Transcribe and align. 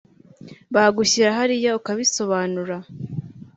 bagushyira 0.73 1.29
hariya 1.37 1.71
ukabisobanura 1.79 2.77